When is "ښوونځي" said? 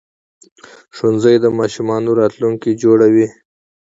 0.95-1.35